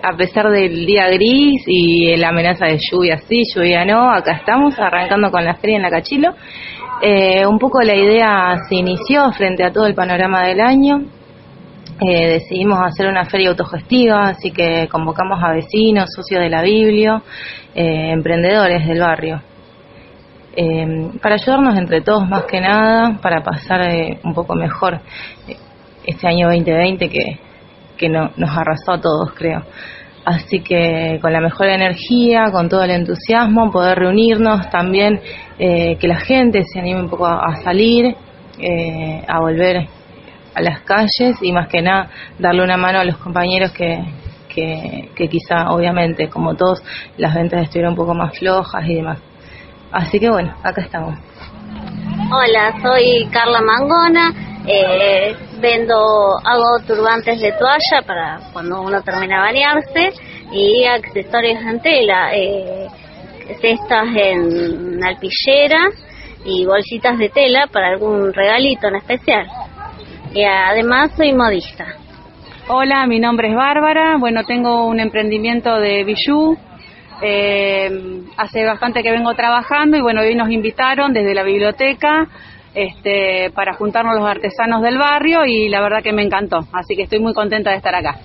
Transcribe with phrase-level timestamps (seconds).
[0.00, 4.78] A pesar del día gris y la amenaza de lluvia sí, lluvia no, acá estamos
[4.78, 6.36] arrancando con la feria en la Cachilo.
[7.02, 11.02] Eh, un poco la idea se inició frente a todo el panorama del año.
[12.00, 17.20] Eh, decidimos hacer una feria autogestiva, así que convocamos a vecinos, socios de la Biblia,
[17.74, 19.42] eh, emprendedores del barrio.
[21.20, 23.80] para ayudarnos entre todos más que nada, para pasar
[24.22, 25.00] un poco mejor
[26.06, 27.47] este año 2020 que,
[27.98, 29.62] que no, nos arrasó a todos, creo.
[30.24, 35.20] Así que con la mejor energía, con todo el entusiasmo, poder reunirnos, también
[35.58, 38.14] eh, que la gente se anime un poco a, salir,
[38.58, 39.88] eh, a volver
[40.54, 44.02] a las calles y más que nada darle una mano a los compañeros que,
[44.48, 46.82] que, que quizá, obviamente, como todos,
[47.16, 49.18] las ventas estuvieron un poco más flojas y demás.
[49.90, 51.18] Así que bueno, acá estamos.
[52.30, 54.34] Hola, soy Carla Mangona.
[54.66, 55.94] Eh, vendo,
[56.44, 60.12] hago turbantes de toalla para cuando uno termina de bañarse
[60.52, 62.86] y accesorios en tela, eh,
[63.60, 65.88] cestas en alpillera
[66.44, 69.46] y bolsitas de tela para algún regalito en especial.
[70.32, 71.86] Y además soy modista.
[72.68, 74.16] Hola, mi nombre es Bárbara.
[74.18, 76.56] Bueno, tengo un emprendimiento de bijou.
[77.22, 77.90] Eh,
[78.36, 82.28] hace bastante que vengo trabajando y bueno, hoy nos invitaron desde la biblioteca
[82.78, 87.02] este, para juntarnos los artesanos del barrio y la verdad que me encantó, así que
[87.02, 88.18] estoy muy contenta de estar acá.